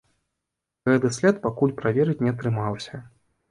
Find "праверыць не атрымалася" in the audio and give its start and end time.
1.83-2.95